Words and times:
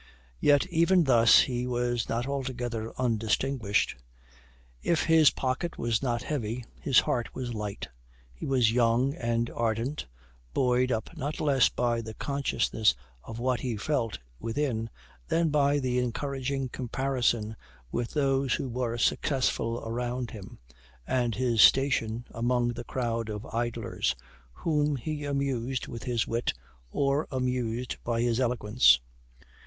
Yet 0.39 0.65
even 0.71 1.03
thus 1.03 1.41
he 1.41 1.67
was 1.67 2.09
not 2.09 2.25
altogether 2.27 2.91
undistinguished. 2.97 3.97
If 4.81 5.03
his 5.03 5.29
pocket 5.29 5.77
was 5.77 6.01
not 6.01 6.23
heavy, 6.23 6.65
his 6.79 7.01
heart 7.01 7.35
was 7.35 7.53
light 7.53 7.87
he 8.33 8.47
was 8.47 8.71
young 8.71 9.13
and 9.13 9.47
ardent, 9.51 10.07
buoyed 10.55 10.91
up 10.91 11.15
not 11.15 11.39
less 11.39 11.69
by 11.69 12.01
the 12.01 12.15
consciousness 12.15 12.95
of 13.23 13.37
what 13.37 13.59
he 13.59 13.77
felt 13.77 14.17
within, 14.39 14.89
than 15.27 15.49
by 15.49 15.77
the 15.77 15.99
encouraging 15.99 16.69
comparison 16.69 17.55
with 17.91 18.09
those 18.15 18.55
who 18.55 18.69
were 18.69 18.97
successful 18.97 19.83
around 19.85 20.31
him, 20.31 20.57
and 21.05 21.35
his 21.35 21.61
station 21.61 22.25
among 22.31 22.69
the 22.69 22.85
crowd 22.85 23.29
of 23.29 23.45
idlers, 23.53 24.15
whom 24.51 24.95
he 24.95 25.25
amused 25.25 25.85
with 25.87 26.05
his 26.05 26.25
wit 26.27 26.53
or 26.89 27.27
amused 27.29 27.97
by 28.03 28.19
his 28.21 28.39
eloquence. 28.39 28.99